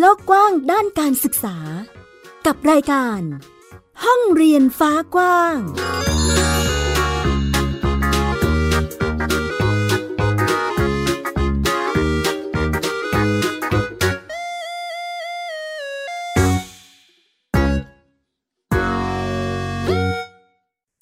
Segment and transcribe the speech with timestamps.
[0.00, 1.56] โลกกว้างด้านการศึกษา
[2.46, 3.20] กับรายการ
[4.04, 5.64] ห้องเรียนฟ้ากว้าง ส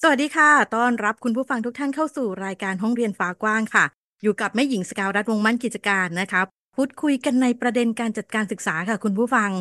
[0.09, 3.85] วัสดีค่ะ ต้อนรับคุณผู้ฟังทุกท่านเข้าสู่รายการห้องเรียนฟ้ากว้างค่ะ
[4.23, 6.41] อยู่กับแม่หญิงสกาวรัฐวงมั่นกิจการนะคะ
[6.75, 9.51] พูดคุยกันในประเด็นการจัดการศึกษาค่ะคุณผู้ฟัง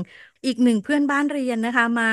[0.47, 2.11] อีกหนึ่งเพื่อนบ้านเรียนนะคะมา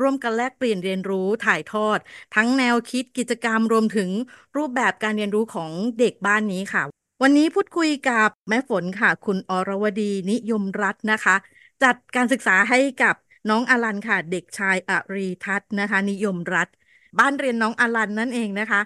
[0.00, 1.98] ร่วมกันแลกเปลี่ยนเรียนรู้ถ่ายทอด
[2.34, 4.10] ทั้งแนวคิดกิจกรรมรวมถึง
[4.56, 6.82] รูปแบบการเรียนรู้ของเด็กบ้านนี้ค่ะ
[7.22, 11.34] วันนี้พูดคุยกับแม่ฝนค่ะ คุณอรวดีนิยมรัตน์นะคะ
[11.82, 13.14] จัดการศึกษาให้กับ
[13.48, 16.74] น้องอลันค่ะ เด็กชายอรีทัศน์นะคะ นิยมรัตน์
[17.18, 18.80] บ้านเรียนน้องอลันนั่นเองนะคะ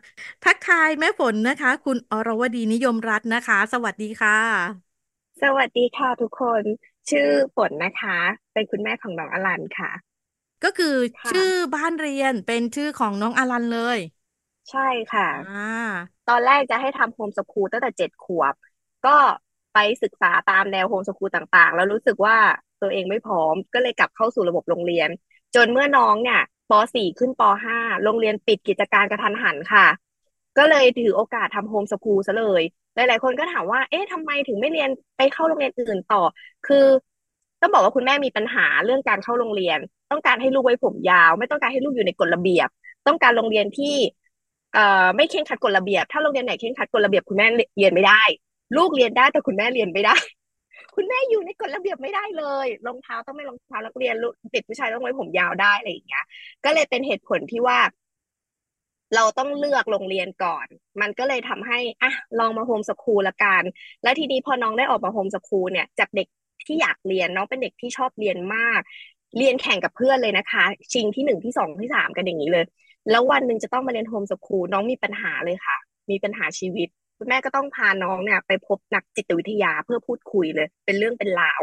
[0.45, 4.86] ทักทายแม่ฝนนะคะ คุณอรวดีนิยมรัตน์นะคะ สวัสดีค่ะ
[5.43, 6.63] สวัสดีค่ะทุกคน
[7.11, 8.19] ชื่อฝนนะคะ
[8.53, 9.91] เป็นคุณแม่ของน้องอลันค่ะ
[10.63, 11.43] ก็คือค่ะ ชื่อ
[11.75, 13.99] บ้านเรียนเป็นชื่อของน้องอลันเลย
[14.71, 14.81] ใช่
[15.13, 18.55] ค่ะ อ่า ตอนแรกจะให้ทำโฮมสคูลตั้งแต่เจ็ดขวบ
[19.07, 19.17] ก็
[19.75, 22.37] ไปศึกษาตามแนวโฮมสคูลต่างๆ แล้วรู้สึกว่า
[22.83, 25.09] ตัวเองไม่พร้อม ก็เลยกลับเข้าสู่ระบบโรงเรียน
[25.55, 26.41] จนเมื่อน้องเนี่ย
[26.71, 29.87] ป .4 ขึ้นป .5 โรงเรียนปิดกิจการกระทันหันค่ะ
[30.59, 32.63] ก็เลยถือโอกาสทำโฮมสคูลซะเลย
[32.97, 36.23] หลาย ๆ คนก็ถามว่า เอ๊ะทำไมถึงไม่เรียนไปเข้าโรงเรียนอื่นต่อ
[36.67, 36.85] คือ
[37.61, 39.79] ต้องบอกว่าคุณแม่มีปัญหาเรื่องการเข้าโรงเรียน
[40.11, 42.69] ต้องการให้ลูกไว้ผมยาว ไม่ต้องการให้ลูกอยู่ในกฎระเบียบ
[43.07, 43.95] ต้องการโรงเรียนที่
[44.73, 47.47] เอ่อไม่เคร่งครัดกฎระเบียบ ถ้าโรงเรียนไหนเคร่งครัดกฎระเบียบคุณแม่
[47.79, 48.23] เรียนไม่ได้
[48.77, 50.17] ลูกเรียนได้แต่คุณแม่เรียนไม่ได้
[50.97, 54.15] คุณแม่อยู่ในกฎระเบียบไม่ได้เลยรองเท้าต้องไม่รองเท้านักเรียน
[54.53, 56.25] เด็กผู้ชายต้องไว้ผมยาวได้อะไรอย่างเงี้ย
[56.65, 57.79] ก็เลยเป็นเหตุผลที่ว่า
[59.15, 60.67] เราต้องเลือกโรงเรียนก่อน
[61.01, 63.63] มันก็เลยทำให้อลันมาโฮมสคูลละกัน
[64.03, 66.29] แล้วทีนี้พอน้องได้ออกมาโฮมสคูลเนี่ยจากเด็ก
[66.67, 68.81] ที่อยากเรียนน้องเป็นเด็กที่ชอบเรียนมาก
[69.37, 72.65] เรียนแข่งกับเพื่อนเลยนะคะ ชิงที่หนึ่งที่สองที่สามกันอย่างนี้เลย
[73.11, 75.77] แล้ววันหนึ่งจะต้องมาเรียนโฮมสคูลน้องมีปัญหาเลยค่ะ
[76.11, 81.63] มีปัญหาชีวิตคุณแม่ก็ต้องพาน้องเนี่ยไปพบนักจิตวิทยาเพื่อพูดคุยเลย เป็นเรื่องเป็นราว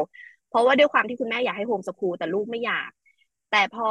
[0.49, 2.91] เพราะว่าด้วยความที่คุณแม่อยากให้โฮมสคูลแต่ลูกไม่อยาก
[3.51, 3.89] แต่พอ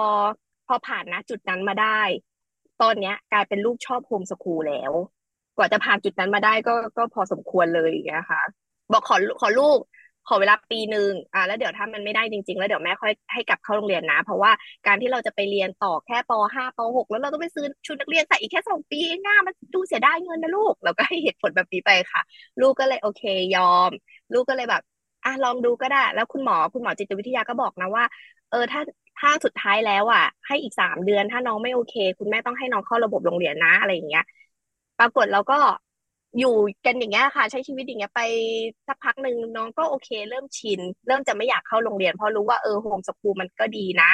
[0.66, 2.00] พอผ่านนะจุดนั้นมาได้
[2.78, 4.92] ตอนเนี้ย กลายเป็นลูกชอบโฮมสคูลแล้ว
[5.56, 8.40] กว่าจะผ่านจุดนั้นมาได้ก็ก็พอสมควรเลยอย่างเงี้ยค่ะ
[8.92, 9.78] บอกขอขอลูก
[10.28, 14.50] ขอเวลาปีหนึ่งอ่าแล้วเดี๋ยวถ้ามันไม่ได้จริง ๆ แล้วเดี๋ยวแม่ค่อยให้กลับเข้าโรงเรียนนะ เพราะว่า
[14.86, 22.20] การที่เราจะไปเรียนต่อแค่ป .5 ป .6 แล้วเราต้องไปซื้อชุดนักเรียนใส่อีกแค่สองปีเองนะมันดูเสียดายเงินนะลูก เราก็ให้เหตุผลแบบนี้ไปค่ะ
[22.60, 23.22] ลูกก็เลยโอเค
[23.54, 23.90] ยอม
[24.32, 24.82] ลูกก็เลยแบบ
[25.24, 28.04] อะลองดูก็ได้ แล้วคุณหมอคุณหมอจิตวิทยาก็บอกนะว่า
[28.50, 28.80] เออถ้า
[29.16, 34.22] ถ้าสุดท้ายแล้วอะ ให้อีกสามเดือนถ้าน้องไม่โอเค คุณแม่ต้องให้น้องเข้าระบบโรงเรียนนะอะไรอย่างเงี้ย
[34.98, 35.58] ปรากฏเราก็
[36.38, 36.48] อยู่
[36.84, 38.20] กันอย่างเงี้ยค่ะ ใช้ชีวิตอย่างเงี้ยไป
[38.86, 44.12] สักพักหนึ่งน้องก็โอเค เริ่มชิน เริ่มจะไม่อยากเข้าโรงเรียนเพราะรู้ว่าเออโฮมสคูลมันก็ดีนะ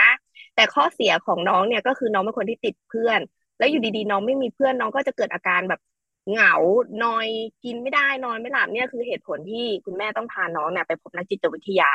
[0.54, 3.20] แต่ข้อเสียของน้องเนี่ยก็คือน้องเป็นคนที่ติดเพื่อน
[3.58, 5.80] แล้วอยู่ดีๆ น้องไม่มีเพื่อนน้องก็จะเกิดอาการแบบ
[6.30, 6.52] เหงา
[7.02, 7.26] นอย
[7.64, 11.90] กินไม่ได้นอนไม่หลับเนี่ยคือเหตุผลที่คุณแม่ต้องพาน้องเนี่ยไปพบนักจิตวิทยา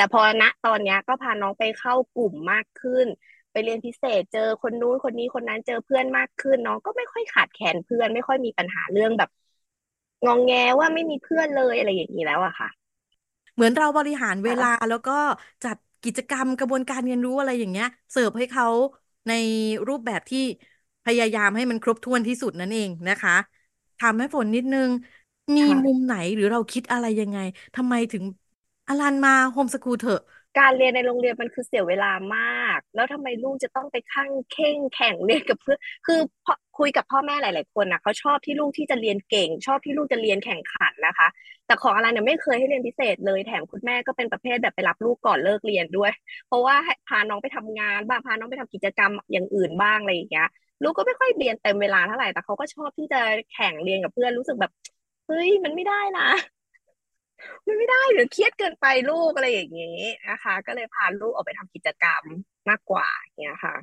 [0.00, 3.06] แต่พอณตอนเนี้ยก็พาน้องไปเข้ากลุ่มมากขึ้น
[3.52, 9.30] ไปเรียนพิเศษเจอคนนู้นคนนี้คนนั้นเจอเพื่อนมากขึ้น น้องก็ไม่ค่อยขาดแคลนเพื่อนไม่ค่อยมีปัญหาเรื่องแบบ
[10.26, 12.68] งองแงว่าไม่มีเพื่อนเลยอะไรอย่างนี้แล้วอะค่ะ
[13.54, 15.12] เหมือนเราบริหารเวลาแล้วก็
[15.62, 18.66] จัดกิจกรรมกระบวนการเรียนรู้อะไรอย่างเงี้ย เสิร์ฟให้เขา
[19.26, 19.32] ใน
[19.88, 20.38] รูปแบบที่
[21.04, 23.32] พยายามให้มันครบถ้วนที่สุดนั่นเองนะคะ
[23.98, 24.90] ทำให้ฝนนิดนึง
[25.56, 27.38] มีค่ะมุมไหนหรือเราคิดอะไรยังไง
[27.74, 28.24] ทำไมถึง
[28.90, 30.20] อลันมาโฮมสคูลเถอะ
[30.58, 41.28] การเรียนในโรงเรียนมันคือเสียเวลามาก แล้วทำไมลูกจะต้องไปข้างเข่งแข่งเรียนกับเพื่อนคือพอคุยกับพ่อแม่หลาย ๆ คนนะเขาชอบที่ลูกที่จะเรียนเก่ง ชอบที่ลูกจะเรียนแข่งขันนะคะ
[41.66, 46.12] แต่ของอะไรเนี่ยไม่เคยให้เรียนพิเศษเลยแถมคุณแม่ก็เป็นประเภทแบบไปรับลูกก่อนเลิกเรียนด้วย
[46.46, 46.76] เพราะว่า
[47.08, 50.46] พาน้องไปทำงานบ้างพาน้องไปทำกิจกรรมอย่างอื่นบ้างอะไรอย่างเงี้ย
[50.82, 53.20] ลูกก็ไม่ค่อยเรียนเต็มเวลาเท่าไหร่แต่เขาก็ชอบที่จะ
[53.52, 54.70] แข่งเรียนกับเพื่อนรู้สึกแบบ
[55.26, 56.22] เฮ้ยมันไม่ได้นะ
[57.66, 59.96] มันไม่ได้เดี๋ยวเครียดเกินไปลูกอะไรอย่างนี้
[60.30, 62.24] นะคะ ก็เลยพาลูกออกไปทำกิจกรรม
[62.68, 63.74] มากกว่าอย่างเงี้ยค่ะ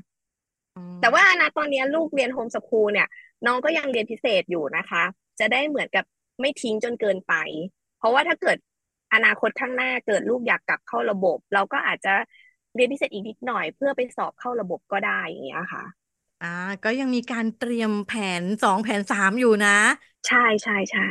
[1.00, 3.08] แต่ว่านะตอนนี้ลูกเรียนโฮมสคูลเนี่ย
[3.46, 5.04] น้องก็ยังเรียนพิเศษอยู่นะคะ
[5.40, 6.06] จะได้เหมือนกับ
[6.42, 7.34] ไม่ทิ้งจนเกินไป
[7.98, 8.58] เพราะว่าถ้าเกิด
[9.14, 12.14] อนาคตข้างหน้าเกิดลูกอยากกลับเข้าระบบ เราก็อาจจะ
[12.76, 15.84] เรียนพิเศษอีกนิดหน่อย เพื่อไปสอบเข้าระบบก็ได้อย่างเงี้ยค่ะ
[16.42, 16.48] อ่า
[16.84, 18.12] ก็ยังมีการเตรียมแผ
[18.42, 19.70] นสองแผนสามอยู่นะ
[20.28, 21.04] ใช่ใช่ใช่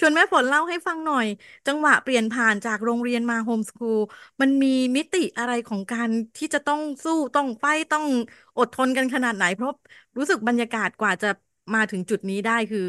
[0.00, 1.26] ชวนแม่ฝนเล่าให้ฟังหน่อย
[1.66, 3.98] จังหวะเปลี่ยนผ่านจากโรงเรียนมาโฮมสคูล
[4.40, 8.06] มันมีมิติอะไรของการที่จะต้องสู้ต้องไฟต์ต้อง
[8.56, 9.72] อดทนกันขนาดไหน เพราะ
[10.18, 11.26] รู้สึกบรรยากาศกว่าจะ
[11.74, 12.80] มาถึงจุดนี้ได้คือ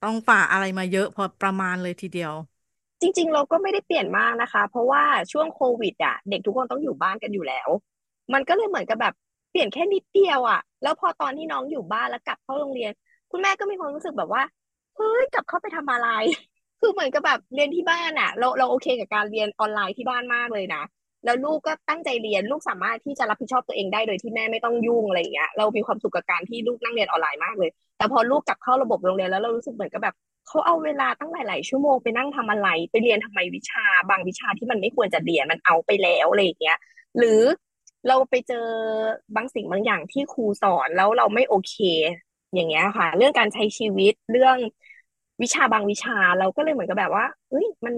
[0.00, 2.32] ต้องฝ่าอะไรมาเยอะพอประมาณเลยทีเดียว
[3.00, 5.02] จริง ๆ เราก็ไม่ได้เปลี่ยนมากนะคะ เพราะว่า
[5.32, 7.68] ช่วงโควิดอะ เด็กทุกคนต้องอยู่บ้านกันอยู่แล้ว
[8.32, 9.14] มันก็เลยเหมือนกับแบบ
[9.50, 12.90] เปลี่ยนแค่นิดเดียวอะ แล้วพอตอนที่น้องอยู่บ้านแล้วกลับเข้าโรงเรียน
[13.30, 14.42] คุณแม่ก็มีความรู้สึกแบบว่า
[14.96, 16.08] เฮ้ยกลับเข้าไปทำอะไร
[16.80, 20.82] คือเหมือนกับแบบเรียนที่บ้านอะเราเราโอเคกับการเรียนออนไลน์ที่บ้านมากเลยนะ
[21.24, 30.14] แล้วลูกก็ตั้งใจเรียนลูกสามารถที่จะรับผิดชอบตัวเองได้โดยที่แม่ไม่ต้องยุ่งอะไรอย่างเงี้ยเรามีความสุขกับการที่ลูกนั่งเรียนออนไลน์มากเลย แต่พอลูกกลับเข้าระบบโรงเรียนแล้วเรารู้สึกเหมือนกับแบบ
[30.46, 36.78] เขาเอาเวลาตั้งหลาย ๆ ชั่วโมงไปนั่งทำอะไร ไปเรียนทำไมวิชา บางวิชาที่มันไม่ควรจะเรียนมันเอาไปแล้วอะไรอย่างเงี้ย
[37.18, 37.40] หรือ
[38.08, 38.66] เราไปเจอ
[39.36, 41.74] บางสิ่งบางอย่างที่ครูสอนแล้วเราไม่โอเค
[42.54, 44.56] อย่างเงี้ยค่ะ เรื่องการใช้ชีวิตเรื่อง
[45.42, 47.94] วิชาบางวิชาเราก็เลยเหมือนกับแบบว่าเฮ้ยมัน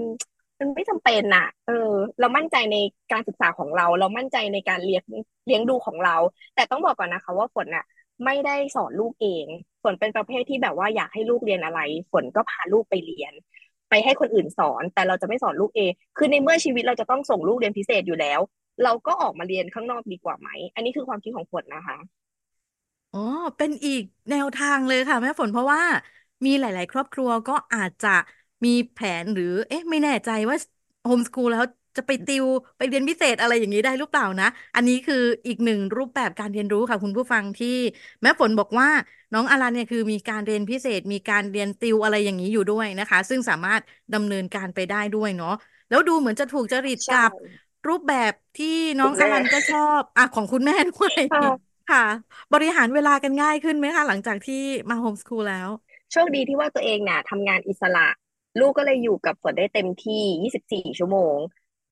[0.61, 2.76] มันไม่จำเป็นอะเออ เรามั่นใจใน
[3.12, 5.05] การศึกษาของเรา เรามั่นใจในการเลี้ยง
[5.47, 6.17] เลี้ยงดูของเรา
[6.55, 7.85] แต่ต้องบอกก่อนนะคะ ว่าฝนอะ
[8.25, 9.47] ไม่ได้สอนลูกเอง
[9.82, 11.81] ฝนเป็นประเภทที่แบบว่าอยากให้ลูกเรียนอะไร
[12.12, 13.32] ฝนก็พาลูกไปเรียน
[13.91, 18.41] ไปให้คนอื่นสอน แต่เราจะไม่สอนลูกเอง คือในเมื่อชีวิตเราจะต้องส่งลูกเรียนพิเศษอยู่แล้ว
[18.85, 21.97] เราก็ออกมาเรียนข้างนอกดีกว่าไหม อันนี้คือความคิดของฝนนะคะ
[23.16, 23.20] อ๋อ
[23.56, 25.82] เป็นอีกแนวทางเลยค่ะแม่ฝนเพราะว่า
[26.46, 28.08] มีหลาย ๆ ครอบครัวก็อาจจะ
[28.64, 30.56] มีแผนหรือ เอ๊ะ ไม่แน่ใจว่า
[31.02, 31.64] โฮมสคูลแล้ว
[31.96, 32.46] จะไปติว
[32.78, 35.16] ไปเรียนพิเศษอะไรอย่างนี้ได้หรือเปล่านะ อันนี้คือ
[35.46, 37.68] อีกหนึ่งรูปแบบการเรียนรู้ค่ะคุณผู้ฟังที่
[38.22, 38.88] แม่ฝนบอกว่า
[39.32, 43.82] น้องอารันเนี่ยคือมีการเรียนพิเศษ มีการเรียนติวอะไรอย่างนี้อยู่ด้วยนะคะ ซึ่งสามารถ
[44.12, 45.50] ดำเนินการไปได้ด้วยเนาะ
[45.88, 47.30] แล้วดูเหมือนจะถูกจริตใช่กับ
[47.88, 48.66] รูปแบบที่
[48.98, 51.42] น้องคุณแม่อารันก็ชอบอะของคุณแม่ด้วย ค่ะ
[51.88, 52.00] ค่ะ
[52.53, 54.55] บริหารเวลากันง่ายขึ้นไหมคะ หลังจากที่
[54.88, 55.69] มาโฮมสคูลแล้ว
[56.12, 58.06] โชคดีที่ว่าตัวเองเนี่ยทำงานอิสระ
[58.61, 61.37] ลูกก็เลยอยู่กับฝนได้เต็มที่ 24 ชั่วโมง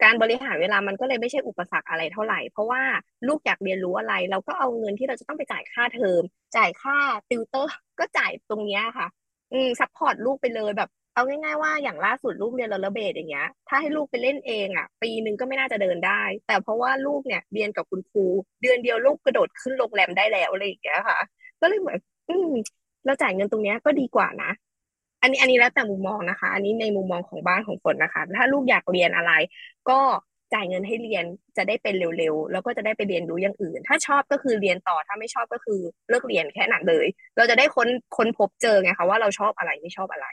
[0.03, 2.83] การบริหารเวลามันก็เลยไม่ใช่อุปสรรคอะไรเท่าไหร่ เพราะว่า
[3.27, 6.23] ลูกอยากเรียนรู้อะไร เราก็เอาเงินที่เราจะต้องไปจ่ายค่าเทอม
[6.57, 6.99] จ่ายค่า
[7.31, 7.71] ติวเตอร์
[8.01, 9.07] ก็จ่ายตรงเนี้ยค่ะ
[9.53, 18.25] อืม support ลูกไปเลยแบบ เอาง่ายๆว่าอย่างล่าสุดลูกเรียนโรลเลอร์เบลดอย่างเงี้ย ถ้าให้ลูกไปเล่นเองอะ ปีหนึ่งก็ไม่น่าจะเดินได้ แต่เพราะว่าลูกเนี่ยเรียนกับคุณครู
[18.63, 21.19] เดือนเดียวลูกกระโดดขึ้นโรงแรมได้แล้วอะไรอย่างเงี้ยค่ะ
[21.61, 22.51] ก็เลยเหมือน อืม
[23.07, 24.51] เราจ่ายเงินตรงเนี้ยก็ดีกว่านะ
[25.23, 29.33] อันนี้อันนี้แล้วแต่มุมมองนะคะ อันนี้ในมุมมองของบ้านของฝนนะคะ ถ้าลูกอยากเรียนอะไร
[29.91, 30.01] ก็
[30.55, 31.25] จ่ายเงินให้เรียน
[31.57, 37.07] จะได้เป็นเร็วๆ แล้วก็จะได้ไปเรียนรู้อย่างอื่น ถ้าชอบก็คือเรียนต่อถ้าไม่ชอบก็คือเลิกเรียนแค่นั้นเลย
[37.37, 40.27] เราจะได้ค้นค้นพบเจอไงคะว่าเราชอบอะไรไม่ชอบอะไร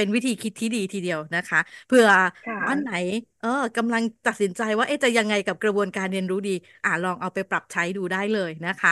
[0.00, 2.08] เป็นวิธีคิดที่ดีทีเดียวนะคะเผื่อ
[2.44, 3.00] ค่บ้านไหนะ
[3.40, 6.50] เออกำลังตัดสินใจว่าเอ๊ะจะยังไงกับกระบวนการเรียนรู้ดี
[6.84, 8.90] อ่าลองเอาไปปรับใช้ดูได้เลยนะคะ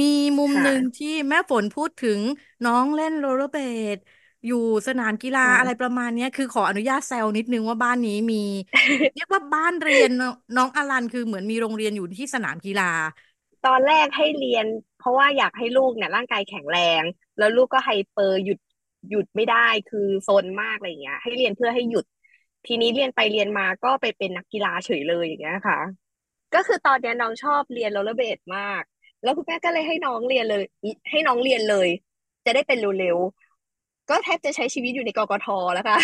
[0.00, 0.04] มี
[0.38, 2.20] มุมหนึ่งค่ะที่แม่ฝนพูดถึง
[2.64, 3.56] น้องเล่นโรลเลอร์เบล
[3.96, 3.98] ด
[4.46, 4.56] อยู่
[4.86, 8.36] สนามกีฬาอะไรประมาณเนี้ยค่ะคือขออนุญาตแซวนิดนึงว่าบ้านนี้มี
[9.14, 12.84] เรียกว่าบ้านเรียนน้องน้องอลันคือเหมือนมีโรงเรียนอยู่ที่สนามกีฬา
[13.66, 14.66] ตอนแรกให้เรียน
[14.98, 17.02] เพราะว่าอยากให้ลูกเนี่ยร่างกายแข็งแรง
[17.38, 18.58] แล้วลูกก็ hyper หยุด
[19.10, 22.04] หยุดไม่ได้คือซนมากอะไรอย่างเงี้ย ให้เรียนเพื่อให้หยุด
[22.66, 25.78] ทีนี้เรียนไปเรียนมาก็ไปเป็นนักกีฬาเฉยเลยอย่างเงี้ยค่ะ
[26.54, 28.82] ก็คือตอนเนี้น้องชอบเรียนโรลเลอร์เบลดมาก
[29.22, 30.62] แล้วคุณแม่ก็เลยให้น้องเรียนเลย
[31.10, 31.88] ให้น้องเรียนเลย
[32.44, 35.98] จะได้เป็นเร็วๆก็แทบจะใช้ชีวิตอยู่ในกกทแล้วค่ะ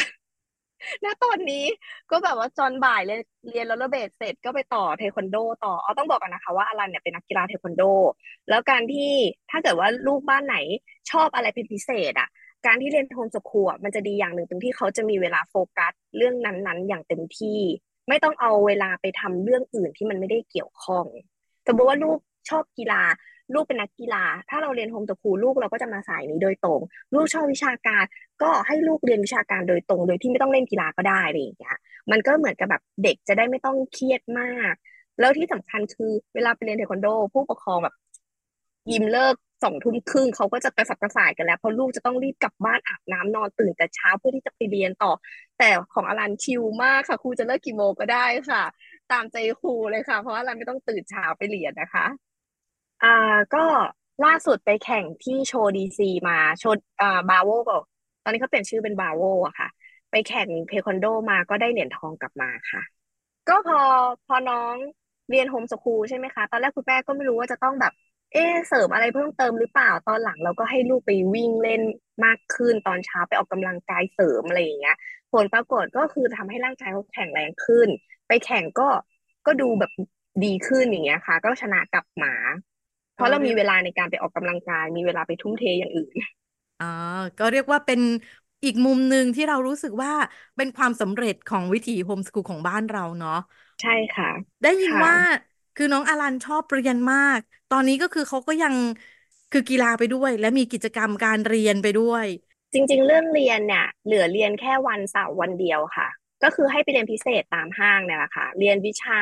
[1.05, 1.64] ณตอนนี้
[2.10, 3.19] ก็แบบว่าตอนบ่ายเลย
[3.50, 7.82] เรียนโรลเลอร์เบลดเสร็จก็ไปต่อเทควันโด ต่อเอต้องบอกกันนะคะว่าอลันเนี่ยเป็นนักกีฬาเทควันโด
[8.48, 9.12] แล้วการที่
[9.50, 10.56] ถ้าเกิดว่าลูกบ้านไหน
[11.10, 12.28] ชอบอะไรเป็นพิเศษอะ
[12.66, 17.60] การที่เรียนโฮมสคูลอะมันจะดีอย่างหนึ่งตรงที่เขาจะมีเวลาโฟกัสเรื่องนั้นๆ อย่างเต็มที่
[18.08, 21.04] ไม่ต้องเอาเวลาไปทำเรื่องอื่นที่มันไม่ได้เกี่ยวข้อง
[21.66, 22.19] สมมติว่าลูก
[22.50, 23.02] ชอบกีฬา
[23.54, 26.81] ลูกเป็นนักกีฬา ถ้าเราเรียนโฮมสคูลลูกเราก็จะมาสายนี้โดยตรง
[27.14, 28.04] ลูกชอบวิชาการ
[28.42, 31.76] ก็ให้ลูกเรียนวิชาการโดยตรง โดยที่ไม่ต้องเล่นกีฬาก็ได้อะไรอย่างเงี้ย
[32.10, 34.72] มันก็เหมือนกับแบบเด็กจะได้ไม่ต้องเครียดมาก
[35.20, 37.94] แล้วที่สำคัญคือเวลาไปเรียนเทควันโด ผู้ปกครองแบบ
[38.92, 45.12] ยิมเลิก สองทุ่มครึ่งเขาก็จะกระสับกระส่ายกันแล้วเพราะลูกจะต้องรีบกลับบ้านอาบน้ำนอนตื่นแต่เช้าเพื่อที่จะไปเรียนต่อ
[45.58, 48.62] แต่ของอลันชิลมากค่ะครูจะเลิกกี่โมงก็ได้ค่ะ
[49.12, 52.06] ตามใจครูเลยค่ะ เพราะว่าอลันไม่ต้องตื่นเช้าไปเรียนนะคะ
[53.02, 53.08] อ่า
[53.54, 53.64] ก็
[54.24, 57.78] ล่าสุดไปแข่งที่ Show DC มาโชว์อ่าบาโวก็
[58.22, 59.69] ตอนนี้เขาเปลี่ยนชื่อเป็นบาโวอะค่ะ
[60.10, 62.82] ไปแข่งเทควันโดมาก็ได้เหรียญทองกลับมาค่ะ
[63.48, 63.81] ก็พอ
[64.26, 64.76] พอน้อง
[65.28, 67.92] เรียนโฮมสคูลใช่ไหมคะ ตอนแรกคุณแม่ก็ไม่รู้ว่าจะต้องแบบ
[68.32, 71.82] เอะเสริมอะไรเพิ่มเติมหรือเปล่าตอนหลังเราก็ให้ลูกไปวิ่งเล่น
[72.24, 74.96] มากขึ้นตอนเช้าไปออกกำลังกายเสริมอะไรอย่างเงี้ย
[75.32, 77.89] ผลปรากฏก็คือทำให้ร่างกายเขาแข็งแรงขึ้น
[78.29, 78.89] ไปแข่งก็
[79.46, 79.91] ก็ดูแบบ
[80.44, 82.32] ดีขึ้นอย่างเงี้ยค่ะ ก็ชนะกลับมา
[83.15, 86.17] เพราะเราก็เรียกมีเวลาในการไปออกกำลังกาย มีเวลาไปทุ่มเทอย่างอื่น
[86.79, 86.84] อ่า
[87.39, 88.01] ก็เรียกว่าเป็น
[88.65, 90.12] อีกมุมหนึ่งที่เรารู้สึกว่า
[90.56, 93.32] เป็นความสำเร็จของวิถีโฮมสคูลของบ้านเราเนาะ
[93.81, 94.27] ใช่ค่ะ
[94.62, 95.15] ได้ยินค่ะว่า
[95.74, 98.74] คือน้องอารันชอบเรียนมาก ตอนนี้ก็คือเขาก็ยัง
[99.50, 102.26] คือกีฬาไปด้วย และมีกิจกรรมการเรียนไปด้วย
[102.72, 106.08] จริง ๆ เรื่องเรียนเนี่ยเหลือเรียนแค่วันเสาร์วันเดียวค่ะ
[106.43, 109.20] ก็คือให้ไปเรียนพิเศษตามห้างเนี่ยแหละค่ะ เรียนวิชา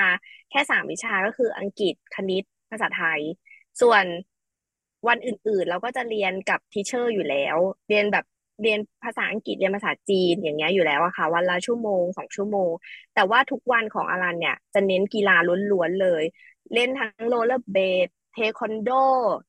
[0.51, 3.21] แค่สามวิชาก็คืออังกฤษคณิตภาษาไทย
[3.81, 4.05] ส่วน
[5.09, 7.57] วันอื่นๆ เราก็จะเรียนกับ teacher อยู่แล้ว
[7.89, 8.25] เรียนแบบ
[8.63, 12.71] เรียนภาษาอังกฤษเรียนภาษาจีนอย่างเงี้ยอยู่แล้วอะค่ะ วันละชั่วโมงสองชั่วโมง
[13.15, 15.37] แต่ว่าทุกวันของอลันเนี่ย จะเน้นกีฬา
[15.73, 16.23] ล้วนๆเลย
[16.75, 18.91] เล่นทั้งโรลเลอร์เบดเทควันโด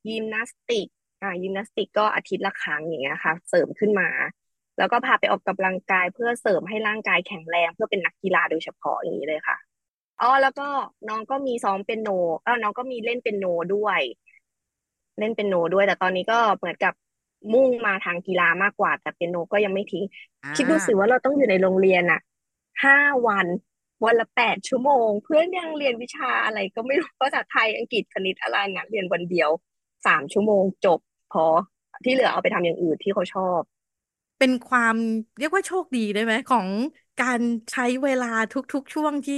[0.10, 0.88] ยิมนาสติก
[1.22, 4.10] อ่ายิมนาสติกก็อาทิตย์ละครั้งอย่างเงี้ยค่ะ เสริมขึ้นมา
[4.78, 9.58] แล้วก็พาไปออกกำลังกายเพื่อเสริมให้ร่างกายแข็งแรงเพื่อเป็นนักกีฬาโดยเฉพาะอย่างนี้เลยค่ะ
[10.22, 10.68] อ๋อแล้วก็
[11.08, 12.10] น้องก็มีซ้อมเป็นโน
[12.44, 14.02] เออน้องก็มีเล่นเป็นโนด้วย
[15.20, 16.94] เล่นเป็นโนด้วย แต่ตอนนี้ก็เหมือนกับ
[17.54, 20.04] มุ่งมาทางกีฬามากกว่า แต่เป็นโนก็ยังไม่ทิ้ง
[20.44, 22.20] อ่าคิดดูสิว่าเราต้องอยู่ในโรงเรียนอะ
[22.84, 23.48] ห้าวัน
[24.06, 29.50] วันละแปดชั่วโมง เพื่อนยังเรียนวิชาอะไรก็ไม่รู้ภาษาไทยอังกฤษคณิตอะไรเนี่ยเรียนวันเดียว
[30.08, 31.00] สามชั่วโมงจบ
[31.32, 31.46] พอ
[32.06, 33.62] ที่เหลือเอาไปทำอย่างอื่นที่เขาชอบ
[34.38, 34.96] เป็นความ
[35.38, 36.68] เรียกว่าโชคดีได้ไหมของ
[37.20, 37.42] การ
[37.72, 39.36] ใช้เวลาทุกๆ ช่วงที่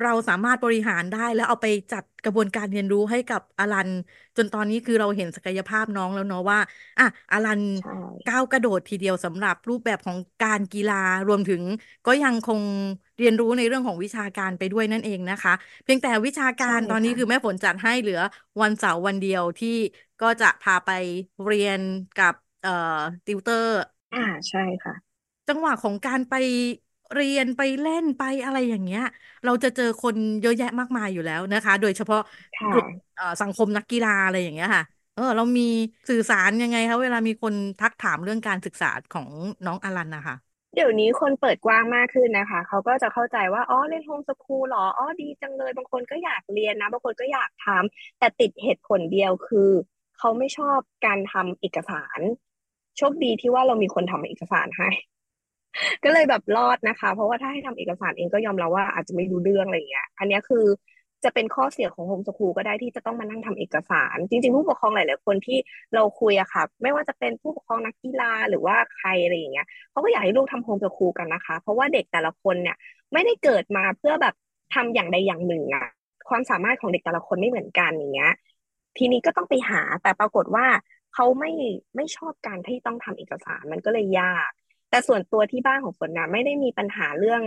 [0.00, 3.90] เราสามารถบริหารได้ แล้วเอาไปจัดกระบวนการเรียนรู้ให้กับอลัน
[4.36, 6.58] จนตอนนี้คือเราเห็นศักยภาพน้องแล้วเนาะว่า
[6.98, 7.90] อะอลันใช่
[8.26, 10.94] ก้าวกระโดดทีเดียวสำหรับรูปแบบของการกีฬา
[11.28, 11.62] รวมถึง
[12.06, 12.62] ก็ยังคง
[13.18, 15.52] เรียนรู้ในเรื่องของวิชาการไปด้วยนั่นเองนะคะ
[15.84, 18.20] เพียงแต่วิชาการใช่ตอนนี้ค่ะ คือแม่ฝนจัดให้เหลือ
[18.62, 19.68] วันเสาร์วันเดียวที่
[20.20, 20.90] ก็จะพาไป
[21.44, 21.80] เรียน
[22.16, 22.70] กับเอ่อ
[23.24, 23.70] ติวเตอร์
[24.12, 24.94] อ่าใช่ค่ะ
[25.48, 26.34] จังหวะของการไป
[27.14, 29.00] เรียนไปเล่นไปอะไรอย่างเงี้ย
[29.44, 32.18] เราจะเจอคนเยอะแยะมากมายอยู่แล้วนะคะ โดยเฉพาะ
[32.56, 34.84] ค่ะกลุ่มเอ่อสังคมนักกีฬาอะไรอย่างเงี้ยค่ะ
[35.14, 35.62] เออ เรามี
[36.08, 39.28] สื่อสารยังไงคะเวลามีคนทักถามเรื่องการศึกษาของ
[39.66, 40.36] น้องอลันนะคะ
[40.74, 49.70] เดี๋ยวนี้คนเปิดกว้างมากขึ้นนะคะ เขาก็จะเข้าใจว่า อ๋อ เรียนโฮมสคูลเหรอ อ๋อ ดีจังเลย บางคนก็อยากเรียนนะ บางคนก็อยากทำแต่ติดเหตุผลเดียวคือ
[50.18, 52.20] เขาไม่ชอบการทำเอกสาร
[52.96, 54.88] โชคดีที่ว่าเรามีคนทำเอกสารให้
[56.04, 60.64] ก็เลยแบบรอดนะคะ เพราะว่าถ้าให้ทำเอกสารเองก็ยอมรับว่าอาจจะไม่รู้เรื่องอะไรอย่างเงี้ย อันนี้คือ
[61.24, 65.58] จะเป็นข้อเสียของโฮมสคูลก็ได้ที่จะต้องมานั่งทำเอกสาร จริง ๆ ผู้ปกครองหลาย ๆ คนที่
[65.94, 72.76] เราคุยอะค่ะ ไม่ว่าจะเป็นผู้ปกครองนักกีฬาหรือว่าใครอะไรอย่างเงี้ยเขาก็อยากให้ลูกทำโฮมสคูลกันนะคะ เพราะว่าเด็กแต่ละคนเนี่ย
[73.12, 74.34] ไม่ได้เกิดมาเพื่อแบบ
[74.74, 75.86] ทำอย่างใดอย่างหนึ่งอะ
[76.28, 78.32] ความสามารถของเด็กแต่ละคนไม่เหมือนกันอย่างเงี้ย
[78.98, 80.66] ทีนี้ก็ต้องไปหาแต่ปรากฏว่า
[81.14, 81.52] เขาไม่
[81.96, 84.50] ไม่ชอบการที่ต้องทำเอกสารมันก็เลยยาก
[84.90, 87.42] แต่ส่วนตัวที่บ้านของฝนนะไม่ได้มีปัญหาเรื่อง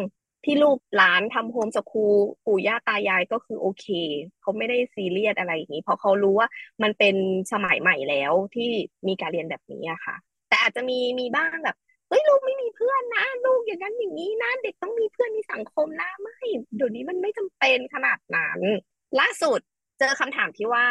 [0.45, 2.15] ที่ลูกหลานทำโฮมสคูล
[2.45, 3.85] ปู่ย่าตายายก็คือโอเค
[4.41, 6.47] เขาไม่ได้ซีเรียสอะไรอย่างนี้ เพราะเขารู้ว่า
[6.83, 7.15] มันเป็น
[7.51, 8.69] สมัยใหม่แล้วที่
[9.07, 10.15] มีการเรียนแบบนี้อะค่ะ
[10.49, 11.77] แต่อาจจะมีมีบ้างแบบ
[12.09, 16.37] เฮ้ยลูกไม่มีเพื่อนนะ ลูกอย่างนั้นอย่างนี้นะ เด็กต้องมีเพื่อนมีสังคมนะไม่
[16.75, 18.59] เดี๋ยวนี้มันไม่จำเป็นขนาดนั้น
[19.19, 19.59] ล่าสุด
[19.99, 20.85] เจอคำถามที่ว่า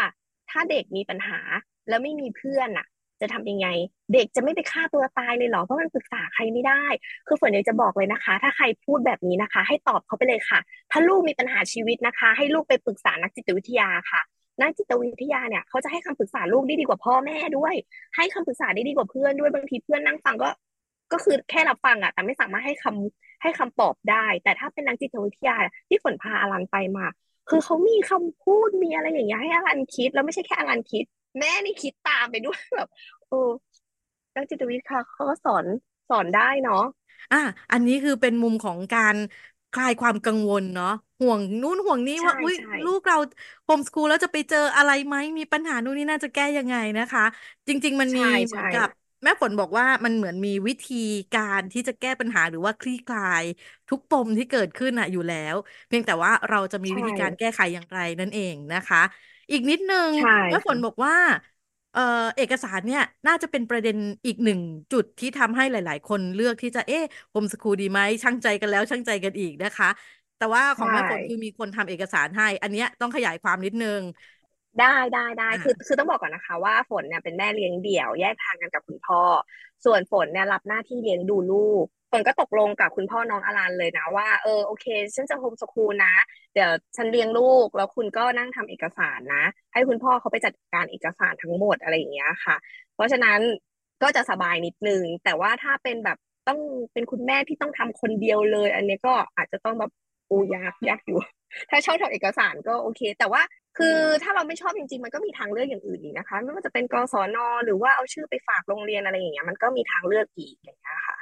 [0.50, 1.38] ถ้าเด็กมีปัญหา
[1.88, 2.86] แล้วไม่มีเพื่อนอะ
[3.20, 3.66] จะทำยังไง
[4.12, 6.84] เด็กจะไม่ไปฆ่าตัวตายเลยเหรอเพราะมันปรึกษาใครไม่ได้
[7.26, 10.58] คือฝนอยากจะบอกเลยนะคะ ถ้าใครพูดแบบนี้นะคะ ให้ตอบเขาไปเลยค่ะ
[10.90, 14.20] ถ้าลูกมีปัญหาชีวิตนะคะ ให้ลูกไปปรึกษานักจิตวิทยาค่ะ
[14.60, 17.75] นักจิตวิทยาเนี่ยเขาจะให้คำปรึกษาลูกได้ดีกว่าพ่อแม่ด้วย
[18.16, 20.48] ให้คำปรึกษาได้ดีกว่าเพื่อนด้วยบางทีเพื่อนนั่งฟังก็
[21.12, 25.56] ก็คือแค่รับฟังอะแต่ไม่สามารถให้คำให้คำตอบได้ แต่ถ้าเป็นนักจิตวิทยา
[25.88, 27.06] ที่ฝนพาอลันไปมา
[27.50, 31.04] คือเขามีคำพูดมีอะไรอย่างเงี้ยให้อลันคิด แล้วไม่ใช่แค่อลันคิด
[31.38, 32.88] แม่นี่คิดตามไปด้วยแบบ
[33.28, 33.37] เออ
[34.37, 35.64] นักจิตวิทยาเขาก็สอน
[36.08, 36.85] สอนได้เนาะ
[37.30, 37.37] อะ
[37.70, 39.16] อันนี้คือเป็นมุมของการ
[39.73, 40.87] คลายความกังวลเนาะ
[41.20, 43.16] ห่วงนู่นห่วงนี้ว่าใช่อุ้ยใช่ลูกเรา
[43.64, 47.23] โฮมสคูลแล้วจะไปเจออะไรไหมมีปัญหานู่นนี่น่าจะแก้ยังไงนะคะ
[47.68, 48.88] จริง ๆ มันมีใช่เหมือนใช่กับ
[49.25, 50.94] แม่ฝนบอกว่ามันเหมือนมีวิธี
[51.32, 53.44] การที่จะแก้ปัญหาหรือว่าคลี่คลาย
[53.88, 55.56] ทุกปมที่เกิดขึ้นอะอยู่แล้ว
[55.87, 58.99] เพียงแต่ว่าเราจะมีวิใช่ธีการแก้ไขอย่างไรนั่นเองนะคะ
[59.50, 61.14] อีกนิดนึงใช่แม่ฝนค่ะบอกว่า
[61.92, 62.00] เอ่อ
[62.36, 64.60] เอกสารเนี่ยน่าจะเป็นประเด็นอีกหนึ่ง
[64.92, 69.88] จุดที่ทำให้หลาย ๆ คนเลือกที่จะเอ๊ะโฮมสคูลดีไหมช่างใจกันแล้วช่างใจกันอีกนะคะ
[70.36, 74.00] แต่ว่าของใช่แม่ฝนคือมีคนทำเอกสารให้ อันเนี้ยต้องขยายความนิดนึง
[74.80, 79.20] ได้ได้ได้อ่าคือคือต้องบอกก่อนนะคะ ว่าฝนเนี่ยเป็นแม่เลี้ยงเดี่ยวแยกทางกันกับคุณพ่อ
[79.84, 86.14] ส่วนฝนเนี่ยรับหน้าที่เลี้ยงดูลูก ฝนก็ตกลงกับคุณพ่อน้องอลันเลยนะว่าเออโอเค ฉันจะโฮมสคูลนะ
[86.54, 92.56] เดี๋ยวฉันเลี้ยงลูก แล้วคุณก็นั่งทำเอกสารนะ ให้คุณพ่อเขาไปจัดการเอกสารทั้งหมดอะไรอย่างเงี้ยค่ะ
[92.94, 93.40] เพราะฉะนั้น
[94.02, 96.60] ก็จะสบายนิดนึง แต่ว่าถ้าเป็นแบบต้อง
[96.92, 99.90] เป็นคุณแม่ที่ต้องทำคนเดียวเลย อันนี้ก็อาจจะต้องแบบ
[100.30, 101.18] อ้ยากยากอยู่
[101.70, 103.42] ถ้าชอบทำเอกสารก็โอเค แต่ว่า
[103.78, 111.17] คือถ้าเราไม่ชอบจริงๆ มันก็มีทางเลือกอย่างอื่นอีกนะคะ ไม่ว่าจะเป็นกศนหรือว่าเอาชื่อไปฝากโรงเรียนอะไรอย่างเงี้ยมันก็มีทางเลือกอีกอย่างเงี้ยค่ะ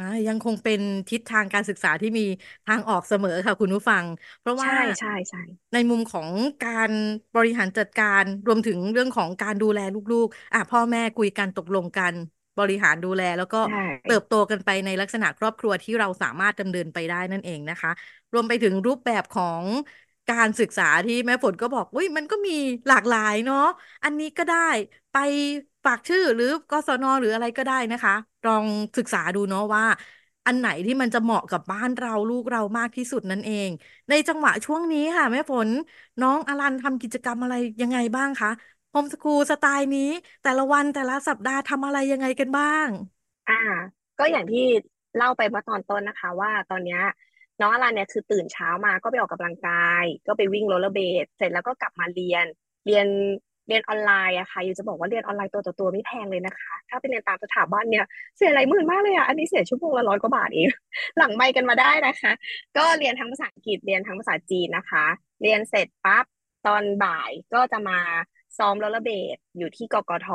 [0.00, 2.22] อ่ายังคงเป็นทิศทางการศึกษาที่มี
[2.66, 4.04] ทางออกเสมอค่ะคุณผู้ฟัง
[4.40, 5.38] เพราะว่าใช่ใช่ใช่
[5.72, 6.28] ในมุมของ
[6.62, 6.90] การ
[7.34, 9.78] บริหารจัดการ รวมถึงเรื่องของการดูแล
[10.12, 12.14] ลูก ๆอะพ่อแม่คุยกัน ตกลงกัน
[12.56, 13.76] บบริหารดูแล แล้วก็ใช่
[14.06, 17.90] เติบโตกันไปในลักษณะครอบครัวที่เราสามารถดำเนินไปได้นั่นเองนะคะ
[18.32, 19.64] รวมไปถึงรูปแบบของ
[20.28, 22.52] การศึกษาที่แม่ฝนก็บอก อุ้ยมันก็มี
[22.88, 23.58] หลากหลายเนาะ
[24.04, 24.56] อันนี้ก็ได้
[25.10, 25.16] ไป
[25.84, 28.12] ฝากชื่อ หรือ กศน หรืออะไรก็ได้นะคะ
[28.46, 28.66] ลอง
[28.96, 29.84] ศึกษาดูเนาะว่า
[30.46, 33.70] อันไหนที่มันจะเหมาะกับบ้านเราลูกเรามากที่สุดนั่นเอง
[34.08, 35.68] ในจังหวะช่วงนี้ค่ะแม่ฝน
[36.20, 38.48] น้องอลันทำกิจกรรมอะไรยังไงบ้างคะ
[38.90, 40.00] โฮมสคูลสไตล์นี้
[40.42, 42.88] แต่ละวันแต่ละสัปดาห์ทำอะไรยังไงกันบ้าง
[43.48, 43.54] อ่า
[44.18, 44.64] ก็อย่างที่
[45.16, 47.00] เล่าไปเมื่อตอนต้นนะคะ ว่าตอนเนี้ย
[47.60, 52.46] น้องอลันเนี่ยคือตื่นเช้ามาก็ไปออกกำลังกาย ก็ไปวิ่งโรลเลอร์เบดเสร็จแล้วก็กลับมาเรียน
[52.86, 53.06] เรียน
[53.70, 58.04] เรียนออนไลน์อะค่ะอยู่จะบอกว่าเรียนออนไลน์ตัวต่อตัวไม่แพงเลยนะคะ ถ้าไปเรียนตามสถาบันเนี่ย
[58.36, 60.68] เสียหลายหมื่นมากเลยอะอันนี้เสียชั่วโมงละร้อยกว่าบาทเอง
[61.18, 62.32] หลังไมค์กันมาได้นะคะ
[62.76, 65.04] ก็เรียนทั้งภาษาอังกฤษเรียนทั้งภาษาจีนนะคะ
[65.42, 66.24] เรียนเสร็จปั๊บ
[66.66, 67.98] ตอนบ่ายก็จะมา
[68.58, 70.28] ซ้อมโรลเลอร์เบดอยู่ที่กกท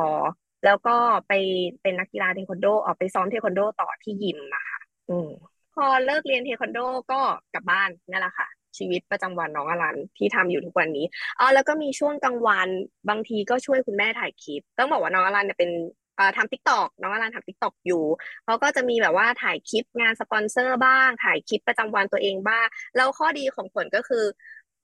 [0.66, 0.96] แล้วก็
[1.28, 1.34] ไป
[1.82, 5.30] เป็นนักกีฬาเทควันโดออกไปซ้อมเทควันโดต่อที่ยิมนะคะอืม
[5.76, 6.80] พอเลิกเรียนเทควันโด
[7.12, 7.22] ก็
[7.54, 8.48] กลับบ้านนั่นแหละค่ะ
[8.78, 11.06] ชีวิตประจำวันน้องอลันที่ทำอยู่ทุกวันนี้
[11.40, 12.70] อ๋อแล้วก็มีช่วงกลางวัน
[13.10, 15.72] บางทีก็ช่วยคุณแม่ถ่ายคลิป ต้องบอกว่าน้องอลันเนี่ยเป็น
[16.20, 18.04] อ่าทำ TikTok น้องอลันทำ TikTok อยู่
[18.46, 22.66] เขาก็จะมีแบบว่าถ่ายคลิปงานสปอนเซอร์บ้าง ถ่ายคลิปประจำวันตัวเองบ้าง
[22.96, 24.24] แล้วข้อดีของผลก็คือ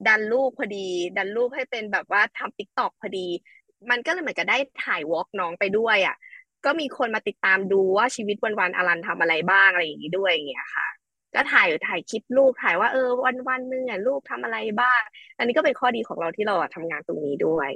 [0.07, 3.27] ดันรูปพอดี ดันรูปให้เป็นแบบว่าทำทิกตอกพอดี
[3.89, 6.15] มันก็เลยเหมือนกับได้ถ่ายวอล์กน้องไปด้วยอะ
[6.65, 11.00] ก็มีคนมาติดตามดูว่าชีวิตวันๆอลันทำอะไรบ้างอะไรอย่างนี้ด้วยอย่างเงี้ยค่ะ
[11.35, 15.01] ก็ถ่ายถ่ายคลิปลูกถ่ายว่าเออวันวันหนึ่งอะลูกทำอะไรบ้าง
[15.37, 17.71] อันนี้ก็เป็นข้อดีของเราที่เราอะทำงานตรงนี้ด้วย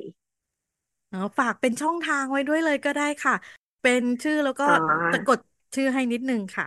[1.12, 3.34] อ๋อฝากเป็นช่องทางไว้ด้วยเลยก็ได้ค่ะ
[3.82, 4.74] เป็นชื่อแล้วก็อ๋อ
[5.12, 5.40] สะกด
[5.76, 6.66] ชื่อให้นิดนึงค่ะ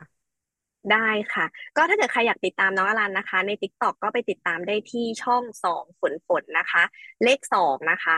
[0.92, 6.82] ได้ค่ะ ก็ถ้าเกิดใครอยากติดตามน้องอลันนะคะ ใน TikTok ก็ไปติดตามได้ที่ช่องสองฝนฝนนะคะ
[7.24, 8.16] เลขสองนะคะ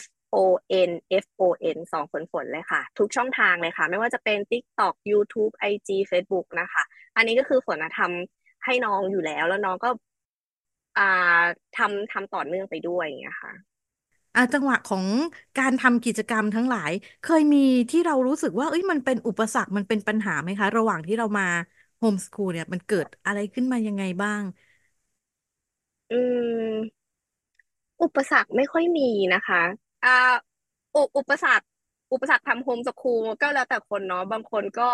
[0.00, 0.04] F
[0.34, 0.36] O
[0.88, 0.90] N
[1.24, 1.42] F O
[1.76, 6.82] N สองฝนฝนเลยค่ะ ทุกช่องทางเลยค่ะ ไม่ว่าจะเป็น TikTok YouTube IG Facebook นะคะ
[7.16, 9.88] อันนี้ก็คือฝนอะทำให้น้องอยู่แล้ว แล้วน้องก็
[10.96, 11.02] อ่า
[11.76, 13.52] ทำทำต่อเนื่องไปด้วยอย่างเงี้ยค่ะ
[14.34, 15.04] อ่าจังหวะของ
[15.56, 16.90] การทำกิจกรรมทั้งหลาย
[17.22, 17.58] เคยมี
[17.90, 21.44] ที่เรารู้สึกว่าเอ้ยมันเป็นอุปสรรคมันเป็นปัญหาไหมคะ ระหว่างที่เรามา
[21.98, 24.42] โฮมส o ูลเนี่ยมันเกิดอะไรขึ้นมายังไงบ้าง
[26.10, 26.14] อื
[26.74, 27.04] ม
[28.02, 29.62] อุปสรรคไม่ค่อยมีนะคะ
[30.04, 30.34] อ่า
[30.94, 31.66] อุอุปสรรค
[32.12, 34.90] อุปสรรคทำโฮมสคูลก็แล้วแต่คนเนาะบางคนก็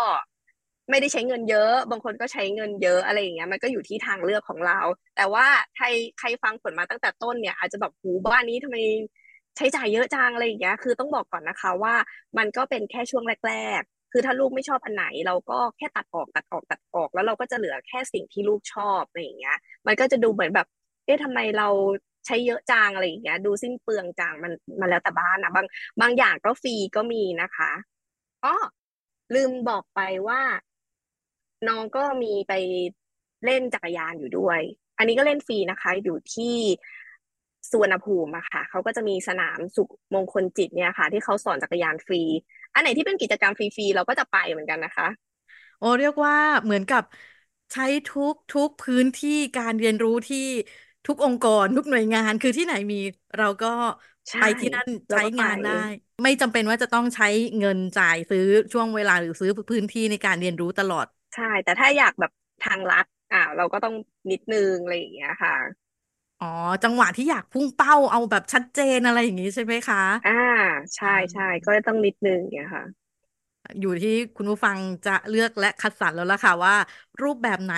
[0.89, 4.79] ไม่ได้ใช้เงินเยอะ บางคนก็ใช้เงินเยอะอะไรอย่างเงี้ยมันก็อยู่ที่ทางเลือกของเรา
[5.15, 5.85] แต่ว่าใคร
[6.19, 8.77] ใครฟังผลมาตั้งแต่ต้นเนี่ย อาจจะแบบหูบ้านนี้ทำไม
[9.57, 11.95] ใช้จ่ายเยอะจังอะไรอย่างเงี้ย คือต้องบอกก่อนนะคะว่า
[12.37, 20.67] มันก็เป็นแค่ช่วงแรก ๆ คือถ้าลูกไม่ชอบอันไหน เราก็แค่ตัดออกตัดออกตัดออก แล้วเราก็จะเหลือแค่สิ่งที่ลูกชอบอะไรอย่างเงี้ย มันก็จะดูเหมือนแบบ
[21.05, 21.67] เอ๊ะทำไมเรา
[22.25, 25.67] ใช้เยอะจังอะไรอย่างเงี้ย ดูสิ้นเปลืองจังมันมันแล้วแต่บ้านนะบาง
[26.01, 27.71] บางอย่างก็ฟรีก็มีนะคะ
[28.45, 28.55] อ๋อ
[29.35, 30.41] ลืมบอกไปว่า
[31.67, 32.53] น้องก็มีไป
[33.45, 34.61] เล่นจักรยานอยู่ด้วย
[34.97, 36.55] อันนี้ก็เล่นฟรีนะคะ อยู่ที่
[37.69, 42.21] สุวรรณภูมิอะค่ะเขาก็จะมีสนามสุขมงคลจิตเนี่ยค่ะ ที่เขาสอนจักรยานฟรี
[42.73, 45.07] อันไหนที่เป็นกิจกรรมฟรีๆเราก็จะไปเหมือนกันนะคะ
[45.77, 47.03] โอ้เรียกว่าเหมือนกับ
[47.71, 50.37] ใช้ทุกทุกพื้นที่การเรียนรู้ที่
[51.05, 52.95] ทุกองค์กรทุกหน่วยงานคือที่ไหนมี
[53.37, 53.67] เราก็
[54.29, 55.71] ใช่ไปที่นั่นเราใช้ก็ไปงานได้
[56.23, 57.25] ไม่จำเป็นว่าจะต้องใช้
[57.59, 58.41] เงินจ่ายซื้อ
[58.73, 63.93] ช่วงเวลาหรือซื้อพื้นที่ในการเรียนรู้ตลอด ใช่ แต่ถ้าอยากแบบทางลัด อ่า เราก็ต้อง
[64.31, 65.53] นิดนึงอะไรอย่างเงี้ยค่ะ
[66.39, 66.45] อ๋อ
[66.83, 70.31] จังหวะที่อยากพุ่งเป้าเอาแบบชัดเจนอะไรอย่างนี้ใช่ไหมคะอ่า
[70.95, 72.83] ใช่ใช่ก็ต้องนิดนึงอย่างเงี้ยค่ะ
[73.79, 76.75] อยู่ที่คุณผู้ฟังจะเลือกและคัดสรรแล้วล่ะค่ะว่า
[77.21, 77.73] รูปแบบไหน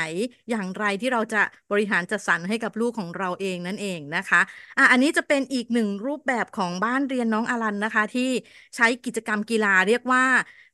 [0.50, 1.38] อย่างไรที่เราจะ
[1.72, 4.42] บริหารจัดสรรให้กับลูกของเราเองนั่นเองนะคะ
[4.78, 8.30] อะอันนี้จะเป็นอีกหนึ่งรูปแบบของบ้านเรียนน้องอลันนะคะ ที่
[8.76, 10.24] ใช้กิจกรรมกีฬาเรียกว่า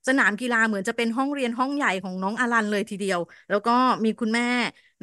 [0.09, 3.19] สนามกีฬาเหมือนจะเป็นห้องเรียนห้องใหญ่ของน้องอลันเลยทีเดียว
[3.49, 3.71] แล้วก็
[4.05, 4.43] มีคุณแม่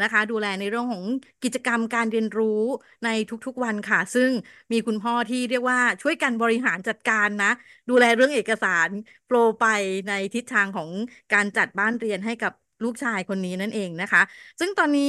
[0.00, 1.04] นะคะ ดูแลในเรื่องของ
[1.42, 2.62] กิจกรรมการเรียนรู้
[3.04, 3.08] ใน
[3.46, 4.30] ทุกๆวันค่ะ ซึ่ง
[4.72, 7.50] มีคุณพ่อที่เรียกว่าช่วยกันบริหารจัดการนะ
[7.88, 8.90] ดูแลเรื่องเอกสาร
[9.24, 9.64] โปรไป
[10.08, 10.90] ในทิศทางของ
[11.32, 12.52] การจัดบ้านเรียนให้กับ
[12.84, 14.22] ลูกชายคนนี้นั่นเองนะคะ
[14.60, 15.02] ซึ่งตอนนี้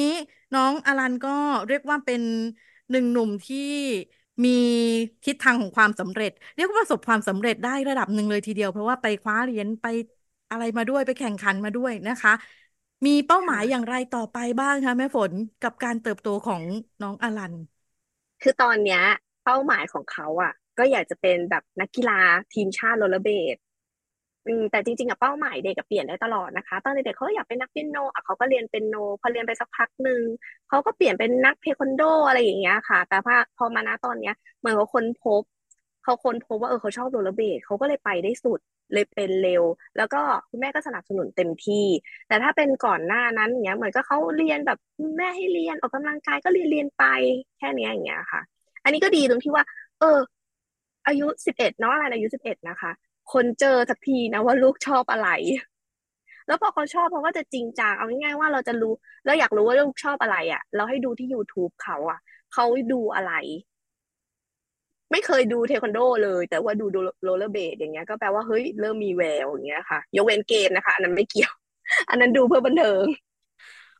[0.53, 1.29] น้องอลันก็
[1.67, 2.21] เรียกว่าเป็น
[2.91, 3.57] หนึ่งหนุ่มที่
[4.43, 4.49] มี
[5.25, 9.85] ทิศทางของความสำเร็จ เรียกว่าประสบความสำเร็จได้ระดับหนึ่งเลยทีเดียว เพราะว่าไปคว้าเหรียญไป
[10.49, 12.31] อะไรมาด้วยไปแข่งขันมาด้วยนะคะ
[13.05, 16.63] มีเป้าหมายอย่างไรต่อไปบ้างคะแม่ฝนกับการเติบโตของ
[17.01, 17.53] น้องอลัน
[18.41, 19.01] คือตอนเนี้ย
[19.45, 22.19] เป้าหมายของเขาอะ ก็อยากจะเป็นแบบนักกีฬา
[22.53, 23.55] ทีมชาติโรลเลอร์เบด
[24.71, 30.21] แต่จริงๆอะเป้าหมายเด็กกับเปลี่ยนได้ตลอดนะคะ ตอนเด็กๆเขาอยากเป็นนักเปียโนอะเขาก็เรียนเปียโน พอเรียนไปสักพักหนึ่ง
[30.69, 35.41] เขาก็เปลี่ยนเป็นนักเทควันโดอะไรอย่างเงี้ยค่ะ แต่พอพอมาณตอนเนี้ยเหมือนว่าคนพบ
[36.03, 38.59] เขาค้นพบว่าเออเขาชอบโรลเลอร์เบดเขาก็เลยไปได้สุด
[38.93, 39.63] เลยเป็นเร็ว
[39.97, 41.85] แล้วก็คุณแม่ก็สนับสนุนเต็มที่
[42.27, 44.77] แต่ถ้าเป็นก่อนหน้านั้นเนี้ยเหมือนก็เขาเรียนแบบ
[45.17, 47.03] แม่ให้เรียนออกกำลังกายก็เรียนเรียนไป
[47.57, 48.41] แค่นี้อย่างเงี้ยค่ะ
[48.83, 49.63] อันนี้ก็ดีตรงที่ว่า
[49.99, 50.17] เออ
[51.07, 52.91] อายุสิบเอ็ดเนาะอะไรอายุสิบเอ็ดนะคะ
[53.33, 55.29] คนเจอสักทีนะว่าลูกชอบอะไร
[56.47, 58.93] แล้วพอเขาชอบเขาก็จะจริงจังเอาง่ายๆว่าเราจะรู้
[59.25, 62.19] เราอยากรู้ว่าลูกชอบอะไรอะ เราให้ดูที่ YouTube เขาอะ
[62.53, 63.31] เขาดูอะไร
[65.11, 66.85] ไม่เคยดูเทควันโดเลย แต่ว่าดู
[67.23, 71.51] โรลเลอร์เบดอย่างเงี้ยก็แปลว่าเฮ้ยเริ่มมีแววอย่างเงี้ยค่ะยกเว้นเกมนะคะ อันนั้นไม่เกี่ยว
[72.09, 73.05] อันนั้นดูเพื่อบันเทิง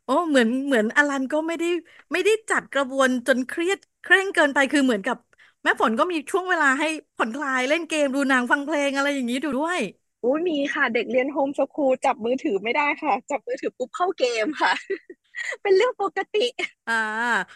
[0.04, 1.66] โอ้เหมือนเหมือนอลันก็ไม่ได้
[2.12, 5.16] ไม่ได้จัดกระบวนจนเครียดเคร่งเกินไปคือเหมือนกับ
[5.62, 9.80] แม่ฝนก็มีช่วงเวลาให้ผ่อนคลายเล่นเกมดูหนังฟังเพลงอะไรอย่างนี้ดูด้วย
[10.24, 14.72] อุ้ยมีค่ะ เด็กเรียนโฮมสคูลจับมือถือไม่ได้ค่ะ จับมือถือปุ๊บเข้าเกมค่ะ
[15.62, 16.46] เป็นเรื่องปกติ
[16.86, 16.92] อ่า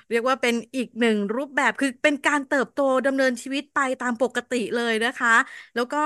[0.08, 5.28] เรียกว่าเป็นอีกหนึ่งรูปแบบคือเป็นการเติบโตดำเนินชีวิตไปตามปกติเลยนะคะ
[5.74, 5.98] แล้วก็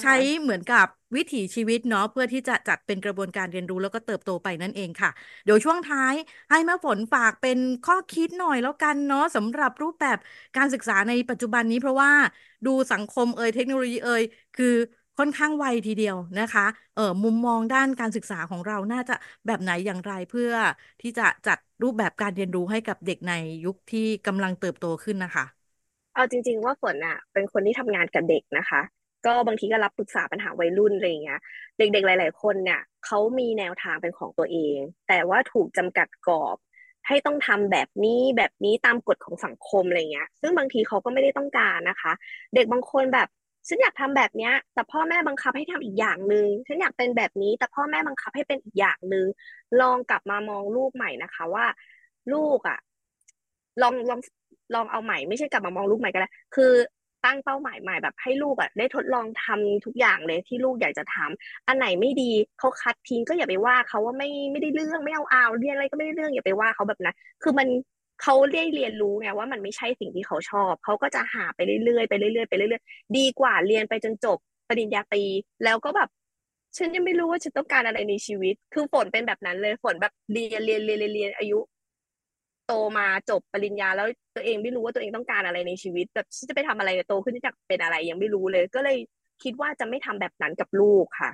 [0.00, 5.10] ใช้ค่ะเหมือนกับ วิถีชีวิตเนาะเพื่อที่จะจัดเป็นกระบวนการเรียนรู้แล้วก็เติบโตไปนั่นเองค่ะ
[5.44, 6.14] เดี๋ยวช่วงท้าย
[6.50, 10.18] ให้แม่ฝนฝากเป็นข้อคิดหน่อยแล้วกันเนาะสำหรับรูปแบบ
[10.56, 12.12] การศึกษาในปัจจุบันนี้เพราะว่า
[12.66, 14.22] ดูสังคมเอ่ยเทคโนโลยีเอ่ย
[14.54, 14.74] คือ
[15.18, 19.14] ค่อนข้างไวทีเดียวนะคะ เออมุมมองด้านการศึกษาของเราน่าจะ
[19.46, 20.52] แบบไหนอย่างไรเพื่อ
[21.00, 23.32] ที่จะจัดรูปแบบการเรียนรู้ให้กับเด็กใน
[23.64, 25.44] ยุคที่กำลังเติบโตขึ้นนะคะ
[26.14, 28.80] เอาจริง ๆ ว่าฝนอะเป็นคนที่ทำงานกับเด็กนะคะ
[29.26, 31.40] ก็บางทีก็รับปรึกษาปัญหาวัยรุ่นอะไรอย่างเงี้ย
[31.78, 36.56] เด็กๆหลาย ๆ คนเนี่ยเขามีแนวทางเป็นของตัวเอง แต่ว่าถูกจำกัดกรอบ
[37.06, 42.12] ให้ต้องทำแบบนี้แบบนี้ตามกฎของสังคมอะไรเงี้ย ซึ่งบางทีเขาก็ไม่ได้ต้องการนะคะ
[42.54, 43.28] เด็กบางคนแบบ
[43.68, 49.26] ฉันอยากทำแบบเนี้ย แต่พ่อแม่บังคับให้ทำอีกอย่างหนึ่งฉันอยากเป็นแบบนี้ แต่พ่อแม่บังคับให้เป็นอีกอย่างหนึ่ง
[49.80, 51.66] ลองกลับมามองลูกใหม่นะคะ ว่า
[52.32, 52.78] ลูกอะ
[53.82, 54.20] ลองลอง
[54.74, 56.72] ลองเอาใหม่ไม่ใช่กลับมามองลูกใหม่ก็ได้วคือ
[57.26, 67.68] ตั้งเป้าหมายใหม่แบบให้ลูกอะได้ทดลองทำทุกอย่างเลยที่ลูกอยากจะทำอันไหนไม่ดีเขาคัดทิ้งก็อย่าไปว่าเขาว่าไม่ไม่ได้เรื่องไม่เอาเอาเรียนอะไรก็ไม่ได้เรื่องอย่าไปว่าเขาแบบนั้นคือมัน
[68.22, 75.24] เขาได้เรียนรู้ไงว่ามันไม่ใช่สิ่งที่เขาชอบเขาก็จะหาไปเรื่อยๆไปเรื่อยๆไปเรื่อยๆดีกว่าเรียนไปจนจบปริญญาตรี
[75.64, 76.08] แล้วก็แบบ
[76.76, 81.58] ฉันยังไม่รู้ว่าฉันต้องการอะไรในชีวิต คือฝนเป็นแบบนั้นเลยฝนแบบเรียนเรียนเรียนเรียนเรียนอายุ
[82.66, 88.96] โตมาจบปริญญาแล้วตัวเองไม่รู้ว่าตัวเองต้องการอะไรในชีวิตแบบจะไปทำอะไรโตขึ้นจะเป็นอะไรยังไม่รู้เลย ก็เลย
[89.42, 91.30] คิดว่าจะไม่ทำแบบนั้นกับลูกค่ะ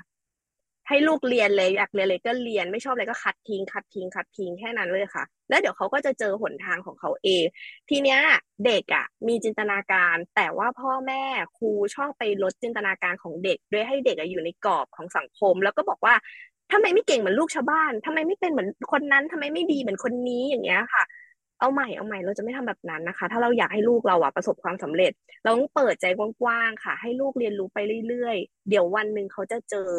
[0.88, 7.45] ให้ลูกเรียนเลยอยากเรียนอะไรก็เรียนไม่ชอบอะไรก็คัดทิ้งคัดทิ้งคัดทิ้งแค่นั้นเลยค่ะ แล้วเดี๋ยวเขาก็จะเจอหนทางของเขาเอง
[7.90, 8.21] ทีเนี้ย
[8.66, 11.23] เด็กอะ มีจินตนาการ แต่ว่าพ่อแม่
[11.59, 16.14] ครูชอบไปลดจินตนาการของเด็ก โดยให้เด็กอะอยู่ในกรอบของสังคม แล้วก็บอกว่า
[16.73, 21.05] ทำไมไม่เก่งเหมือนลูกชาวบ้านทำไมไม่เป็นเหมือนคนนั้นทำไมไม่ดีเหมือนคนนี้อย่างเงี้ยค่ะ
[21.61, 29.91] เอาใหม่เอาใหม่เราจะไม่ทำแบบนั้นนะคะ ถ้าเราอยากให้ลูกเราอะประสบความสำเร็จ เราต้องเปิดใจกว้างๆค่ะ ให้ลูกเรียนรู้ไปเรื่อยๆ เดี๋ยววันหนึ่งเขาจะเจอ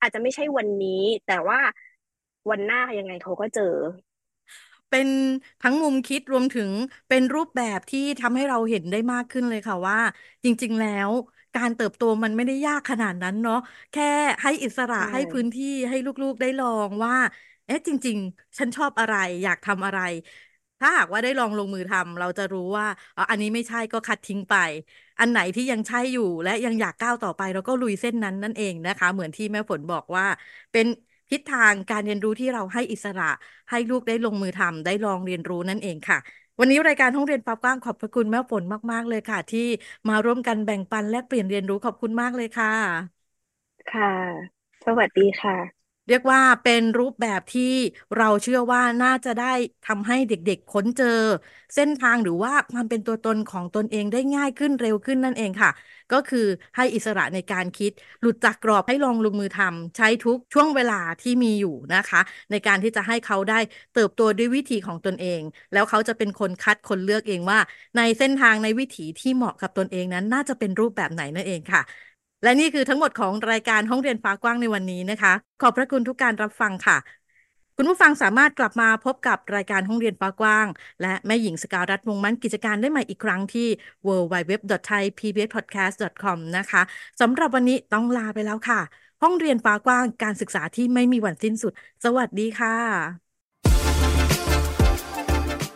[0.00, 1.58] อาจจะไม่ใช่วันนี้ แต่ว่า
[2.50, 3.74] วันหน้ายังไงเขาก็เจอ
[4.88, 5.08] เป็น
[5.60, 6.70] ทั้งมุมคิดรวมถึง
[7.08, 9.98] เป็นรูปแบบที่ทำให้เราเห็นได้มากขึ้นเลยค่ะว่า
[10.44, 11.10] จริง ๆ แล้ว
[11.54, 13.56] การเติบโตมันไม่ได้ยากขนาดนั้นเนาะ
[13.92, 14.02] แค่
[14.42, 17.14] ให้อิสระใช่ ให้พื้นที่ให้ลูกๆได้ลองว่า
[17.66, 19.98] เอ๊ะจริง ๆ ฉันชอบอะไร อยากทำอะไร
[20.80, 22.86] ถ้าหากว่าได้ลองลงมือทำเราจะรู้ว่า
[23.16, 24.54] อ๋ออันนี้ไม่ใช่ก็คัดทิ้งไป
[25.18, 30.24] อันไหนที่ยังใช่อยู่และยังอยากก้าวต่อไปเราก็ลุยเส้นนั้นนั่นเองนะคะ เหมือนที่แม่ฝนบอกว่า
[30.72, 30.86] เป็น
[31.30, 33.24] ทิศทางการเรียนรู้ที่เราให้อิสระ
[33.70, 36.18] ให้ลูกได้ลงมือทำได้ลองเรียนรู้นั่นเองค่ะ
[36.60, 39.60] วันนี้รายการห้องเรียนฟ้ากว้างขอบพระคุณแม่ฝนมาก ๆ เลยค่ะ ที่
[40.08, 42.68] มาร่วมกันแบ่งปันและเปลี่ยนเรียนรู้ขอบคุณมากเลยค่ะ
[43.88, 44.06] ค่ะ
[44.84, 45.79] สวัสดีค่ะ
[46.10, 47.74] เรียกว่าเป็นรูปแบบที่
[48.16, 49.52] เราเชื่อว่าน่าจะได้
[49.84, 51.06] ทำให้เด็กๆค้นเจอ
[51.74, 55.70] เส้นทางหรือว่าความเป็นตัวตนของตนเองได้ง่ายขึ้นเร็วขึ้นนั่นเองค่ะ
[56.12, 56.46] ก็คือ
[56.76, 62.20] ให้อิสระในการคิด หลุดจากกรอบให้ลองลงมือทำใช้ทุกช่วงเวลาที่มีอยู่นะคะ
[62.50, 63.58] ในการที่จะให้เขาได้
[63.94, 65.40] เติบโตด้วยวิธีของตนเอง
[65.72, 67.58] แล้วเขาจะเป็นคนคัดคนเลือกเองว่า
[67.96, 71.82] ในเส้นทางในวิถีที่เหมาะกับตนเองนั้นน่าจะเป็นรูปแบบไหนนั่นเองค่ะ
[72.42, 76.96] และนี่คือทั้งหมดของรายการห้องเรียนฟ้ากว้างในวันนี้นะคะ ขอบพระคุณทุกการรับฟังค่ะ
[77.76, 80.66] คุณผู้ฟังสามารถกลับมาพบกับรายการห้องเรียนฟ้ากว้าง
[81.02, 83.68] และแม่หญิงสกาวรัฐวงมั่นกิจการได้ใหม่อีกครั้งที่
[84.06, 86.82] www.thaipbspodcast.com นะคะ
[87.20, 88.80] สำหรับวันนี้ต้องลาไปแล้วค่ะ
[89.22, 91.72] ห้องเรียนฟ้ากว้างการศึกษาที่ไม่มีวันสิ้นสุด
[92.04, 92.76] สวัสดีค่ะ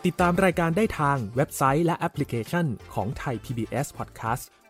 [0.05, 4.45] ติดตามรายการได้ทางเว็บไซต์และแอปพลิเคชันของไทย PBS Podcast